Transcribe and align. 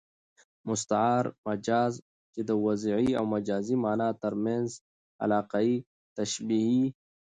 مستعار 0.67 1.25
مجاز، 1.47 1.93
چي 2.33 2.41
د 2.49 2.51
وضعي 2.65 3.09
او 3.19 3.25
مجازي 3.35 3.75
مانا 3.83 4.09
تر 4.23 4.33
منځ 4.45 4.69
ئې 4.77 4.81
علاقه 5.23 5.59
تشبېه 6.17 6.63
يي. 6.79 6.87